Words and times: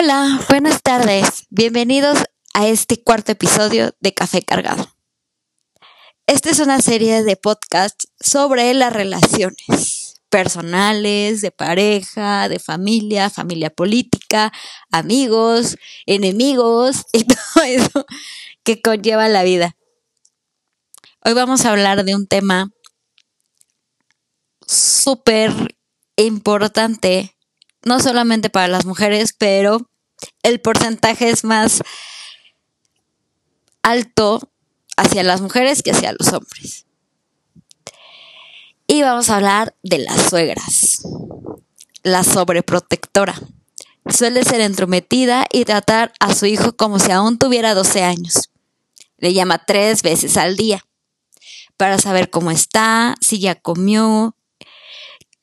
Hola, 0.00 0.40
buenas 0.48 0.80
tardes. 0.80 1.48
Bienvenidos 1.50 2.18
a 2.54 2.68
este 2.68 3.02
cuarto 3.02 3.32
episodio 3.32 3.96
de 3.98 4.14
Café 4.14 4.42
Cargado. 4.42 4.86
Esta 6.28 6.50
es 6.50 6.60
una 6.60 6.80
serie 6.80 7.24
de 7.24 7.34
podcasts 7.34 8.06
sobre 8.20 8.72
las 8.74 8.92
relaciones 8.92 10.22
personales, 10.28 11.40
de 11.40 11.50
pareja, 11.50 12.48
de 12.48 12.60
familia, 12.60 13.28
familia 13.28 13.70
política, 13.70 14.52
amigos, 14.92 15.76
enemigos 16.06 17.04
y 17.12 17.24
todo 17.24 17.64
eso 17.64 18.06
que 18.62 18.80
conlleva 18.80 19.28
la 19.28 19.42
vida. 19.42 19.74
Hoy 21.24 21.32
vamos 21.32 21.64
a 21.64 21.72
hablar 21.72 22.04
de 22.04 22.14
un 22.14 22.28
tema 22.28 22.70
súper 24.64 25.50
importante 26.14 27.34
no 27.84 28.00
solamente 28.00 28.50
para 28.50 28.68
las 28.68 28.84
mujeres, 28.84 29.34
pero 29.36 29.88
el 30.42 30.60
porcentaje 30.60 31.30
es 31.30 31.44
más 31.44 31.82
alto 33.82 34.50
hacia 34.96 35.22
las 35.22 35.40
mujeres 35.40 35.82
que 35.82 35.92
hacia 35.92 36.12
los 36.18 36.32
hombres. 36.32 36.86
Y 38.86 39.02
vamos 39.02 39.28
a 39.28 39.36
hablar 39.36 39.74
de 39.82 39.98
las 39.98 40.30
suegras. 40.30 41.02
La 42.02 42.24
sobreprotectora. 42.24 43.34
Suele 44.08 44.44
ser 44.44 44.62
entrometida 44.62 45.46
y 45.52 45.64
tratar 45.66 46.12
a 46.20 46.34
su 46.34 46.46
hijo 46.46 46.74
como 46.74 46.98
si 46.98 47.12
aún 47.12 47.38
tuviera 47.38 47.74
12 47.74 48.02
años. 48.02 48.50
Le 49.18 49.34
llama 49.34 49.58
tres 49.66 50.02
veces 50.02 50.38
al 50.38 50.56
día 50.56 50.84
para 51.76 51.98
saber 51.98 52.30
cómo 52.30 52.50
está, 52.50 53.14
si 53.20 53.38
ya 53.38 53.54
comió, 53.54 54.34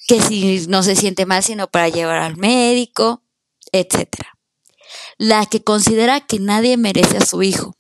que 0.08 0.22
si 0.22 0.66
no 0.68 0.84
se 0.84 0.95
siente 0.95 1.26
mal, 1.26 1.44
sino 1.44 1.68
para 1.68 1.90
llevar 1.90 2.18
al 2.18 2.38
médico, 2.38 3.23
etc. 3.72 4.08
La 5.18 5.45
que 5.45 5.64
considera 5.64 6.22
que 6.22 6.40
nadie 6.40 6.78
merece 6.78 7.18
a 7.18 7.26
su 7.26 7.41
hijo. 7.44 7.75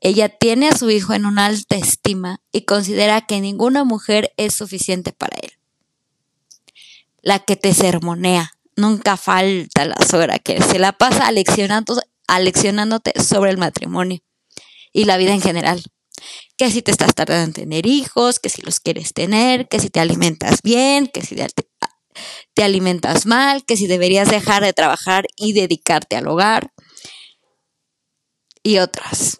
Ella 0.00 0.28
tiene 0.28 0.68
a 0.68 0.76
su 0.76 0.90
hijo 0.90 1.14
en 1.14 1.24
una 1.24 1.46
alta 1.46 1.76
estima 1.76 2.40
y 2.52 2.62
considera 2.62 3.22
que 3.22 3.40
ninguna 3.40 3.84
mujer 3.84 4.34
es 4.36 4.54
suficiente 4.54 5.12
para 5.12 5.38
él. 5.40 5.52
La 7.22 7.38
que 7.38 7.56
te 7.56 7.72
sermonea. 7.72 8.52
Nunca 8.76 9.16
falta 9.16 9.84
la 9.84 9.96
suegra 10.04 10.40
que 10.40 10.60
se 10.60 10.80
la 10.80 10.92
pasa 10.92 11.28
aleccionándote 11.28 13.12
sobre 13.22 13.52
el 13.52 13.56
matrimonio 13.56 14.18
y 14.92 15.04
la 15.04 15.16
vida 15.16 15.32
en 15.32 15.40
general 15.40 15.84
que 16.56 16.70
si 16.70 16.82
te 16.82 16.90
estás 16.90 17.14
tardando 17.14 17.44
en 17.44 17.52
tener 17.52 17.86
hijos, 17.86 18.38
que 18.38 18.48
si 18.48 18.62
los 18.62 18.80
quieres 18.80 19.12
tener, 19.12 19.68
que 19.68 19.80
si 19.80 19.90
te 19.90 20.00
alimentas 20.00 20.62
bien, 20.62 21.06
que 21.06 21.22
si 21.22 21.36
te, 22.54 22.62
alimentas 22.62 23.26
mal, 23.26 23.64
que 23.64 23.76
si 23.76 23.86
deberías 23.86 24.30
dejar 24.30 24.62
de 24.62 24.72
trabajar 24.72 25.26
y 25.36 25.52
dedicarte 25.52 26.16
al 26.16 26.28
hogar 26.28 26.72
y 28.62 28.78
otras. 28.78 29.38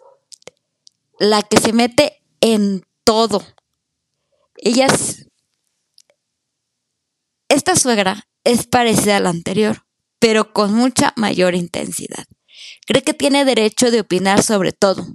La 1.17 1.41
que 1.41 1.57
se 1.57 1.71
mete 1.71 2.21
en 2.41 2.85
todo. 3.03 3.45
Ellas, 4.57 5.25
esta 7.47 7.75
suegra 7.75 8.27
es 8.43 8.67
parecida 8.67 9.17
a 9.17 9.19
la 9.21 9.29
anterior, 9.29 9.85
pero 10.19 10.53
con 10.53 10.73
mucha 10.73 11.13
mayor 11.15 11.55
intensidad. 11.55 12.25
Cree 12.85 13.03
que 13.03 13.13
tiene 13.13 13.45
derecho 13.45 13.91
de 13.91 14.01
opinar 14.01 14.43
sobre 14.43 14.71
todo, 14.71 15.05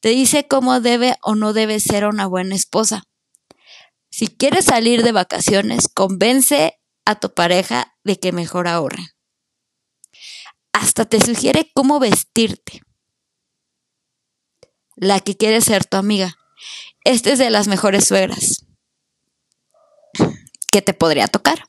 te 0.00 0.10
dice 0.10 0.46
cómo 0.46 0.80
debe 0.80 1.16
o 1.22 1.34
no 1.34 1.52
debe 1.52 1.80
ser 1.80 2.06
una 2.06 2.26
buena 2.26 2.54
esposa. 2.54 3.04
Si 4.10 4.28
quieres 4.28 4.66
salir 4.66 5.02
de 5.02 5.12
vacaciones, 5.12 5.88
convence 5.88 6.78
a 7.04 7.18
tu 7.18 7.32
pareja 7.32 7.96
de 8.04 8.18
que 8.18 8.32
mejor 8.32 8.68
ahorre. 8.68 9.14
Hasta 10.72 11.04
te 11.04 11.20
sugiere 11.20 11.70
cómo 11.74 11.98
vestirte. 11.98 12.82
La 14.96 15.20
que 15.20 15.36
quiere 15.36 15.60
ser 15.60 15.84
tu 15.84 15.96
amiga. 15.96 16.36
Esta 17.04 17.30
es 17.30 17.38
de 17.38 17.50
las 17.50 17.68
mejores 17.68 18.06
suegras 18.06 18.64
que 20.70 20.82
te 20.82 20.94
podría 20.94 21.28
tocar. 21.28 21.64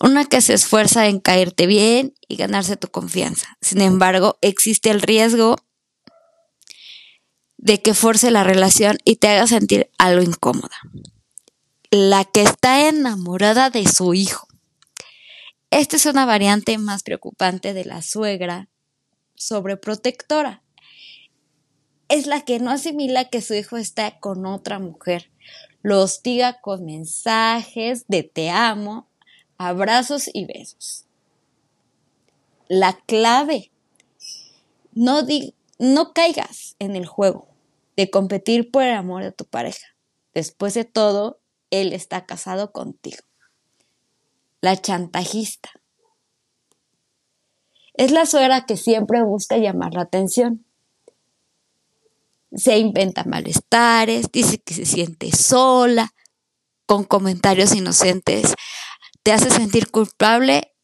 Una 0.00 0.24
que 0.24 0.40
se 0.40 0.54
esfuerza 0.54 1.06
en 1.06 1.20
caerte 1.20 1.66
bien 1.66 2.14
y 2.28 2.36
ganarse 2.36 2.76
tu 2.76 2.88
confianza. 2.88 3.56
Sin 3.60 3.80
embargo, 3.80 4.38
existe 4.40 4.90
el 4.90 5.02
riesgo 5.02 5.56
de 7.62 7.80
que 7.80 7.94
force 7.94 8.32
la 8.32 8.42
relación 8.42 8.98
y 9.04 9.16
te 9.16 9.28
haga 9.28 9.46
sentir 9.46 9.88
algo 9.96 10.20
incómoda. 10.20 10.76
La 11.90 12.24
que 12.24 12.42
está 12.42 12.88
enamorada 12.88 13.70
de 13.70 13.86
su 13.86 14.14
hijo. 14.14 14.48
Esta 15.70 15.94
es 15.96 16.06
una 16.06 16.26
variante 16.26 16.76
más 16.78 17.04
preocupante 17.04 17.72
de 17.72 17.84
la 17.84 18.02
suegra 18.02 18.68
sobreprotectora. 19.36 20.62
Es 22.08 22.26
la 22.26 22.44
que 22.44 22.58
no 22.58 22.72
asimila 22.72 23.28
que 23.30 23.40
su 23.40 23.54
hijo 23.54 23.76
está 23.76 24.18
con 24.18 24.44
otra 24.44 24.80
mujer. 24.80 25.30
Lo 25.82 26.00
hostiga 26.00 26.60
con 26.60 26.84
mensajes 26.84 28.06
de 28.08 28.24
te 28.24 28.50
amo, 28.50 29.08
abrazos 29.56 30.28
y 30.32 30.46
besos. 30.46 31.04
La 32.68 32.94
clave. 33.06 33.70
No, 34.94 35.20
no 35.78 36.12
caigas 36.12 36.74
en 36.80 36.96
el 36.96 37.06
juego 37.06 37.51
de 37.96 38.10
competir 38.10 38.70
por 38.70 38.82
el 38.82 38.94
amor 38.94 39.22
de 39.22 39.32
tu 39.32 39.44
pareja. 39.44 39.86
Después 40.34 40.74
de 40.74 40.84
todo, 40.84 41.40
él 41.70 41.92
está 41.92 42.26
casado 42.26 42.72
contigo. 42.72 43.22
La 44.60 44.80
chantajista. 44.80 45.70
Es 47.94 48.10
la 48.10 48.26
suegra 48.26 48.64
que 48.64 48.76
siempre 48.76 49.22
busca 49.22 49.58
llamar 49.58 49.94
la 49.94 50.02
atención. 50.02 50.64
Se 52.54 52.78
inventa 52.78 53.24
malestares, 53.24 54.30
dice 54.32 54.58
que 54.58 54.74
se 54.74 54.84
siente 54.84 55.32
sola, 55.32 56.14
con 56.86 57.04
comentarios 57.04 57.74
inocentes, 57.74 58.54
te 59.22 59.32
hace 59.32 59.50
sentir 59.50 59.90
culpable 59.90 60.74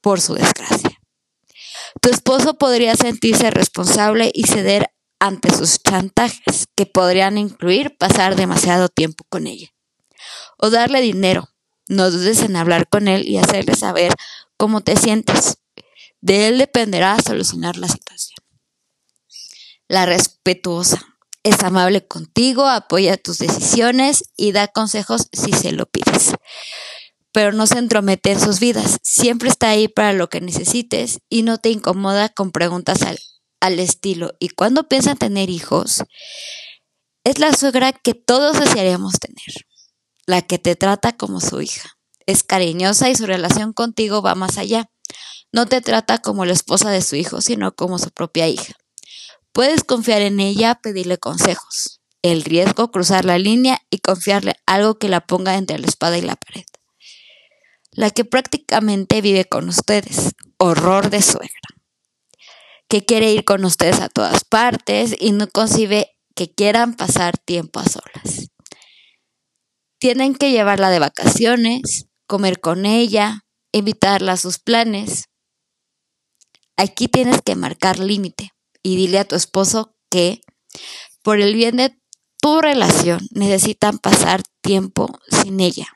por 0.00 0.20
su 0.20 0.34
desgracia. 0.34 1.00
Tu 2.00 2.10
esposo 2.10 2.54
podría 2.58 2.94
sentirse 2.94 3.50
responsable 3.50 4.30
y 4.32 4.44
ceder 4.44 4.93
ante 5.24 5.50
sus 5.56 5.82
chantajes, 5.82 6.66
que 6.76 6.84
podrían 6.84 7.38
incluir 7.38 7.96
pasar 7.96 8.36
demasiado 8.36 8.90
tiempo 8.90 9.24
con 9.30 9.46
ella. 9.46 9.68
O 10.58 10.68
darle 10.68 11.00
dinero. 11.00 11.48
No 11.88 12.10
dudes 12.10 12.42
en 12.42 12.56
hablar 12.56 12.88
con 12.90 13.08
él 13.08 13.26
y 13.26 13.38
hacerle 13.38 13.74
saber 13.74 14.12
cómo 14.58 14.82
te 14.82 14.96
sientes. 14.96 15.56
De 16.20 16.48
él 16.48 16.58
dependerá 16.58 17.16
solucionar 17.26 17.78
la 17.78 17.88
situación. 17.88 18.36
La 19.88 20.04
respetuosa. 20.04 21.02
Es 21.42 21.62
amable 21.62 22.06
contigo, 22.06 22.66
apoya 22.66 23.16
tus 23.16 23.38
decisiones 23.38 24.24
y 24.36 24.52
da 24.52 24.68
consejos 24.68 25.28
si 25.32 25.52
se 25.52 25.72
lo 25.72 25.86
pides. 25.86 26.34
Pero 27.32 27.52
no 27.52 27.66
se 27.66 27.78
entromete 27.78 28.32
en 28.32 28.40
sus 28.40 28.60
vidas. 28.60 28.98
Siempre 29.02 29.48
está 29.48 29.70
ahí 29.70 29.88
para 29.88 30.12
lo 30.12 30.28
que 30.28 30.42
necesites 30.42 31.20
y 31.30 31.42
no 31.42 31.56
te 31.56 31.70
incomoda 31.70 32.28
con 32.28 32.52
preguntas 32.52 33.02
al 33.64 33.80
estilo 33.80 34.34
y 34.38 34.50
cuando 34.50 34.88
piensan 34.88 35.16
tener 35.16 35.48
hijos, 35.48 36.04
es 37.24 37.38
la 37.38 37.54
suegra 37.54 37.92
que 37.92 38.12
todos 38.12 38.60
desearíamos 38.60 39.14
tener, 39.18 39.66
la 40.26 40.42
que 40.42 40.58
te 40.58 40.76
trata 40.76 41.16
como 41.16 41.40
su 41.40 41.62
hija. 41.62 41.96
Es 42.26 42.44
cariñosa 42.44 43.08
y 43.08 43.14
su 43.14 43.24
relación 43.24 43.72
contigo 43.72 44.20
va 44.20 44.34
más 44.34 44.58
allá. 44.58 44.90
No 45.50 45.64
te 45.64 45.80
trata 45.80 46.18
como 46.18 46.44
la 46.44 46.52
esposa 46.52 46.90
de 46.90 47.00
su 47.00 47.16
hijo, 47.16 47.40
sino 47.40 47.74
como 47.74 47.98
su 47.98 48.10
propia 48.10 48.48
hija. 48.48 48.74
Puedes 49.52 49.82
confiar 49.82 50.20
en 50.20 50.40
ella, 50.40 50.74
pedirle 50.82 51.16
consejos. 51.16 52.02
El 52.20 52.42
riesgo, 52.42 52.90
cruzar 52.90 53.24
la 53.24 53.38
línea 53.38 53.80
y 53.88 53.98
confiarle 53.98 54.56
algo 54.66 54.98
que 54.98 55.08
la 55.08 55.26
ponga 55.26 55.56
entre 55.56 55.78
la 55.78 55.86
espada 55.86 56.18
y 56.18 56.22
la 56.22 56.36
pared. 56.36 56.66
La 57.92 58.10
que 58.10 58.26
prácticamente 58.26 59.22
vive 59.22 59.46
con 59.46 59.70
ustedes. 59.70 60.34
Horror 60.58 61.08
de 61.08 61.22
suegra 61.22 61.73
que 62.94 63.04
quiere 63.04 63.32
ir 63.32 63.44
con 63.44 63.64
ustedes 63.64 63.98
a 63.98 64.08
todas 64.08 64.44
partes 64.44 65.16
y 65.18 65.32
no 65.32 65.48
concibe 65.48 66.16
que 66.36 66.54
quieran 66.54 66.94
pasar 66.94 67.36
tiempo 67.36 67.80
a 67.80 67.86
solas. 67.86 68.52
Tienen 69.98 70.36
que 70.36 70.52
llevarla 70.52 70.90
de 70.90 71.00
vacaciones, 71.00 72.06
comer 72.28 72.60
con 72.60 72.86
ella, 72.86 73.40
invitarla 73.72 74.34
a 74.34 74.36
sus 74.36 74.60
planes. 74.60 75.24
Aquí 76.76 77.08
tienes 77.08 77.42
que 77.42 77.56
marcar 77.56 77.98
límite 77.98 78.52
y 78.80 78.94
dile 78.94 79.18
a 79.18 79.24
tu 79.24 79.34
esposo 79.34 79.96
que 80.08 80.42
por 81.24 81.40
el 81.40 81.52
bien 81.52 81.78
de 81.78 81.98
tu 82.40 82.60
relación 82.60 83.26
necesitan 83.32 83.98
pasar 83.98 84.44
tiempo 84.62 85.18
sin 85.30 85.58
ella. 85.58 85.88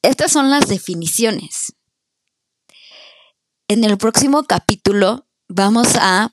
Estas 0.00 0.32
son 0.32 0.48
las 0.48 0.66
definiciones. 0.66 1.75
En 3.68 3.82
el 3.82 3.98
próximo 3.98 4.44
capítulo 4.44 5.26
vamos 5.48 5.96
a 6.00 6.32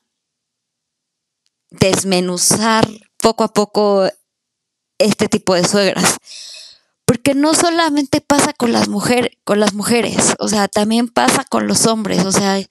desmenuzar 1.70 2.86
poco 3.20 3.42
a 3.42 3.52
poco 3.52 4.08
este 4.98 5.28
tipo 5.28 5.54
de 5.54 5.64
suegras, 5.64 6.18
Porque 7.04 7.34
no 7.34 7.52
solamente 7.54 8.20
pasa 8.20 8.52
con 8.52 8.70
las 8.70 8.88
mujeres, 8.88 9.36
con 9.42 9.58
las 9.58 9.74
mujeres, 9.74 10.36
o 10.38 10.46
sea, 10.46 10.68
también 10.68 11.08
pasa 11.08 11.44
con 11.44 11.66
los 11.66 11.86
hombres, 11.86 12.24
o 12.24 12.30
sea, 12.30 12.62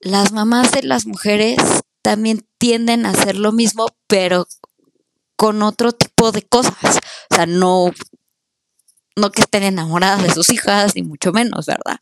las 0.00 0.30
mamás 0.30 0.72
de 0.72 0.82
las 0.82 1.06
mujeres 1.06 1.56
también 2.02 2.46
tienden 2.58 3.06
a 3.06 3.10
hacer 3.10 3.36
lo 3.36 3.50
mismo, 3.52 3.86
pero 4.08 4.46
con 5.36 5.62
otro 5.62 5.92
tipo 5.92 6.32
de 6.32 6.42
cosas. 6.42 6.98
O 7.30 7.34
sea, 7.34 7.46
no, 7.46 7.90
no 9.16 9.32
que 9.32 9.40
estén 9.40 9.62
enamoradas 9.62 10.22
de 10.22 10.34
sus 10.34 10.50
hijas, 10.50 10.94
ni 10.94 11.02
mucho 11.02 11.32
menos, 11.32 11.64
¿verdad? 11.64 11.98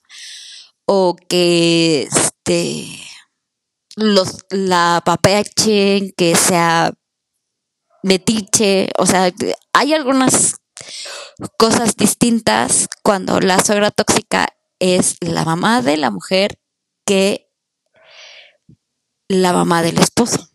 O 0.86 1.16
que 1.28 2.02
este 2.02 2.86
los 3.96 4.44
la 4.50 5.02
papechen, 5.04 6.12
que 6.16 6.34
sea 6.34 6.92
metiche, 8.02 8.90
o 8.98 9.06
sea, 9.06 9.32
hay 9.72 9.94
algunas 9.94 10.56
cosas 11.56 11.96
distintas 11.96 12.88
cuando 13.02 13.40
la 13.40 13.58
suegra 13.60 13.90
tóxica 13.90 14.48
es 14.78 15.16
la 15.20 15.44
mamá 15.44 15.80
de 15.80 15.96
la 15.96 16.10
mujer 16.10 16.58
que 17.06 17.50
la 19.28 19.52
mamá 19.52 19.82
del 19.82 19.98
esposo. 19.98 20.48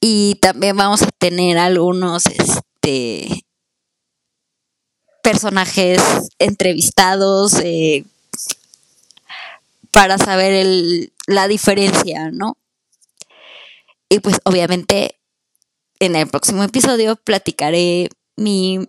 Y 0.00 0.36
también 0.36 0.76
vamos 0.76 1.02
a 1.02 1.10
tener 1.18 1.58
algunos 1.58 2.24
este, 2.26 3.46
personajes 5.28 6.00
entrevistados 6.38 7.52
eh, 7.62 8.06
para 9.90 10.16
saber 10.16 11.10
la 11.26 11.48
diferencia, 11.48 12.30
¿no? 12.30 12.56
Y 14.08 14.20
pues 14.20 14.40
obviamente 14.44 15.20
en 16.00 16.16
el 16.16 16.28
próximo 16.28 16.62
episodio 16.64 17.16
platicaré 17.16 18.08
mi 18.36 18.88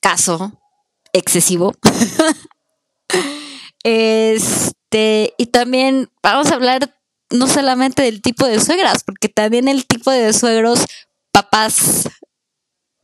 caso 0.00 0.60
excesivo. 1.14 1.74
este, 3.84 5.32
y 5.38 5.46
también 5.46 6.10
vamos 6.22 6.50
a 6.50 6.56
hablar 6.56 6.94
no 7.30 7.48
solamente 7.48 8.02
del 8.02 8.20
tipo 8.20 8.44
de 8.46 8.60
suegras, 8.60 9.02
porque 9.02 9.30
también 9.30 9.68
el 9.68 9.86
tipo 9.86 10.10
de 10.10 10.30
suegros, 10.34 10.84
papás 11.30 12.10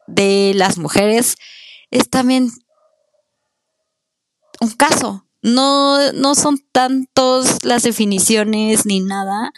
de 0.06 0.52
las 0.54 0.76
mujeres, 0.76 1.38
es 1.90 2.08
también 2.11 2.50
un 4.61 4.70
caso. 4.73 5.25
No, 5.40 6.12
no 6.12 6.35
son 6.35 6.58
tantos 6.73 7.64
las 7.64 7.85
definiciones 7.85 8.87
ni 8.87 9.00
nada, 9.00 9.52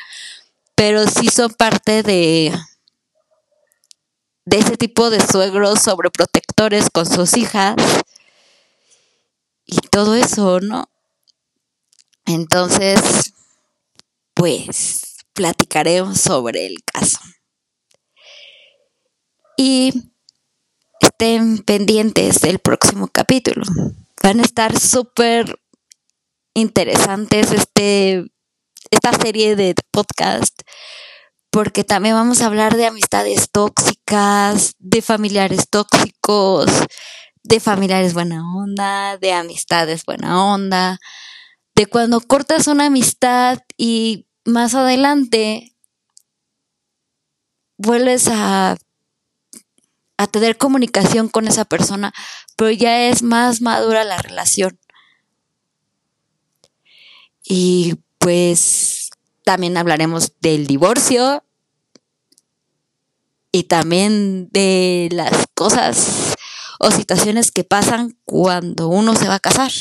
pero 0.74 1.06
sí 1.06 1.28
son 1.28 1.52
parte 1.54 2.02
de, 2.02 2.54
de 4.44 4.58
ese 4.58 4.76
tipo 4.76 5.08
de 5.08 5.20
suegros 5.20 5.80
sobreprotectores 5.80 6.90
con 6.90 7.06
sus 7.06 7.36
hijas 7.36 7.76
y 9.64 9.78
todo 9.88 10.14
eso, 10.14 10.60
¿no? 10.60 10.90
Entonces, 12.26 13.32
pues 14.34 15.16
platicaremos 15.32 16.20
sobre 16.20 16.66
el 16.66 16.84
caso. 16.84 17.18
Y 19.56 20.09
estén 21.00 21.58
pendientes 21.58 22.40
del 22.40 22.58
próximo 22.58 23.08
capítulo. 23.08 23.62
Van 24.22 24.40
a 24.40 24.42
estar 24.42 24.78
súper 24.78 25.58
interesantes 26.54 27.52
este, 27.52 28.26
esta 28.90 29.12
serie 29.12 29.56
de 29.56 29.74
podcast 29.90 30.62
porque 31.50 31.82
también 31.82 32.14
vamos 32.14 32.40
a 32.40 32.46
hablar 32.46 32.76
de 32.76 32.86
amistades 32.86 33.50
tóxicas, 33.50 34.74
de 34.78 35.02
familiares 35.02 35.68
tóxicos, 35.68 36.70
de 37.42 37.60
familiares 37.60 38.14
buena 38.14 38.44
onda, 38.54 39.16
de 39.18 39.32
amistades 39.32 40.04
buena 40.04 40.44
onda, 40.44 41.00
de 41.74 41.86
cuando 41.86 42.20
cortas 42.20 42.68
una 42.68 42.86
amistad 42.86 43.58
y 43.76 44.28
más 44.44 44.74
adelante 44.74 45.74
vuelves 47.78 48.28
a, 48.28 48.76
a 50.20 50.26
tener 50.26 50.58
comunicación 50.58 51.30
con 51.30 51.48
esa 51.48 51.64
persona, 51.64 52.12
pero 52.54 52.70
ya 52.70 53.08
es 53.08 53.22
más 53.22 53.62
madura 53.62 54.04
la 54.04 54.18
relación. 54.18 54.78
Y 57.42 57.94
pues 58.18 59.08
también 59.44 59.78
hablaremos 59.78 60.34
del 60.42 60.66
divorcio 60.66 61.42
y 63.50 63.62
también 63.62 64.50
de 64.52 65.08
las 65.10 65.46
cosas 65.54 66.34
o 66.78 66.90
situaciones 66.90 67.50
que 67.50 67.64
pasan 67.64 68.14
cuando 68.26 68.88
uno 68.88 69.16
se 69.16 69.26
va 69.26 69.36
a 69.36 69.40
casar. 69.40 69.72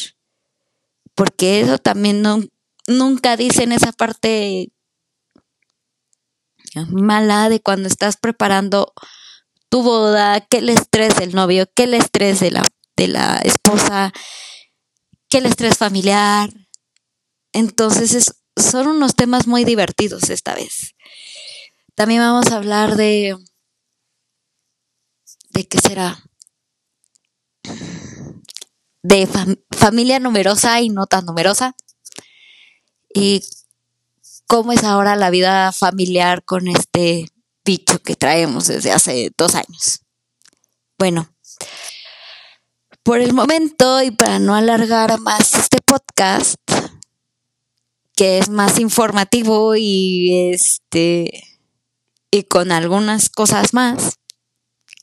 Porque 1.15 1.59
eso 1.59 1.79
también 1.79 2.21
no, 2.21 2.39
nunca 2.87 3.35
dicen 3.35 3.73
esa 3.73 3.91
parte 3.91 4.71
mala 6.91 7.49
de 7.49 7.59
cuando 7.59 7.89
estás 7.89 8.15
preparando 8.15 8.93
tu 9.69 9.83
boda, 9.83 10.41
que 10.41 10.57
el 10.57 10.69
estrés 10.69 11.15
del 11.15 11.33
novio, 11.33 11.71
que 11.73 11.83
el 11.83 11.93
estrés 11.93 12.39
de 12.39 12.51
la, 12.51 12.63
de 12.97 13.07
la 13.07 13.37
esposa, 13.37 14.11
que 15.29 15.37
el 15.37 15.45
estrés 15.45 15.77
familiar. 15.77 16.49
Entonces 17.53 18.35
son 18.55 18.87
unos 18.87 19.15
temas 19.15 19.47
muy 19.47 19.63
divertidos 19.63 20.29
esta 20.29 20.55
vez. 20.55 20.95
También 21.95 22.21
vamos 22.21 22.47
a 22.51 22.57
hablar 22.57 22.95
de... 22.95 23.37
¿De 25.51 25.67
qué 25.67 25.79
será? 25.79 26.23
De 29.01 29.27
familia 29.71 30.19
numerosa 30.19 30.79
y 30.81 30.89
no 30.89 31.07
tan 31.07 31.25
numerosa 31.25 31.75
y 33.13 33.41
cómo 34.47 34.71
es 34.71 34.83
ahora 34.83 35.15
la 35.15 35.29
vida 35.29 35.71
familiar 35.71 36.43
con 36.43 36.67
este 36.67 37.27
bicho 37.69 38.01
que 38.01 38.15
traemos 38.15 38.65
desde 38.65 38.91
hace 38.91 39.31
dos 39.37 39.53
años. 39.53 40.01
Bueno, 40.97 41.29
por 43.03 43.21
el 43.21 43.31
momento 43.31 44.01
y 44.01 44.09
para 44.09 44.39
no 44.39 44.55
alargar 44.55 45.19
más 45.19 45.53
este 45.53 45.77
podcast, 45.79 46.55
que 48.15 48.39
es 48.39 48.49
más 48.49 48.79
informativo 48.79 49.75
y 49.75 50.49
este 50.51 51.43
y 52.31 52.41
con 52.41 52.71
algunas 52.71 53.29
cosas 53.29 53.75
más, 53.75 54.15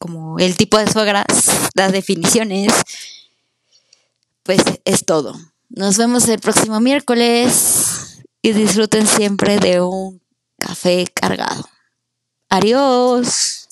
como 0.01 0.41
el 0.41 0.57
tipo 0.57 0.77
de 0.79 0.91
suegras, 0.91 1.71
las 1.75 1.93
definiciones, 1.93 2.73
pues 4.43 4.61
es 4.85 5.05
todo. 5.05 5.39
Nos 5.69 5.99
vemos 5.99 6.27
el 6.27 6.41
próximo 6.41 6.81
miércoles 6.81 8.25
y 8.43 8.55
disfruten 8.55 9.07
siempre 9.07 9.61
de 9.61 9.81
un 9.83 10.21
café 10.59 11.07
cargado. 11.15 11.76
Adiós. 12.51 13.66